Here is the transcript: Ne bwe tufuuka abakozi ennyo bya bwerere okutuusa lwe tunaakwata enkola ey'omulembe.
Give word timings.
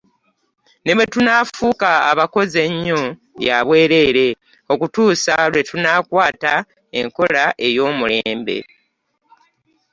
Ne 0.83 0.91
bwe 0.95 1.05
tufuuka 1.13 1.89
abakozi 2.11 2.57
ennyo 2.67 3.01
bya 3.41 3.57
bwerere 3.67 4.27
okutuusa 4.73 5.33
lwe 5.51 5.61
tunaakwata 5.69 6.53
enkola 6.99 7.43
ey'omulembe. 7.65 8.57